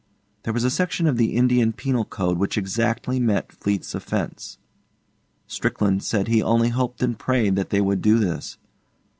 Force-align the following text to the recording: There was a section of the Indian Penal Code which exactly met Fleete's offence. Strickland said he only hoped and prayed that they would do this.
There 0.41 0.51
was 0.53 0.63
a 0.63 0.71
section 0.71 1.05
of 1.05 1.17
the 1.17 1.35
Indian 1.35 1.73
Penal 1.73 2.05
Code 2.05 2.39
which 2.39 2.57
exactly 2.57 3.19
met 3.19 3.49
Fleete's 3.51 3.93
offence. 3.93 4.57
Strickland 5.45 6.01
said 6.01 6.27
he 6.27 6.41
only 6.41 6.69
hoped 6.69 7.03
and 7.03 7.19
prayed 7.19 7.55
that 7.55 7.69
they 7.69 7.81
would 7.81 8.01
do 8.01 8.17
this. 8.17 8.57